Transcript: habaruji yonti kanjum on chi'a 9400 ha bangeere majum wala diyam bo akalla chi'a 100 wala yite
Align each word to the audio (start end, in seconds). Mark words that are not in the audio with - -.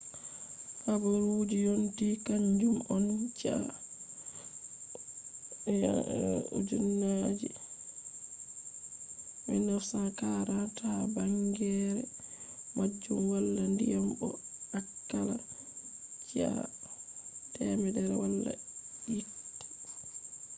habaruji 0.85 1.57
yonti 1.67 2.07
kanjum 2.25 2.75
on 2.93 3.05
chi'a 3.37 3.57
9400 9.49 10.87
ha 10.89 10.93
bangeere 11.13 12.01
majum 12.75 13.19
wala 13.31 13.63
diyam 13.79 14.07
bo 14.19 14.29
akalla 14.79 15.37
chi'a 16.27 16.51
100 17.57 18.19
wala 18.21 18.51
yite 19.13 19.65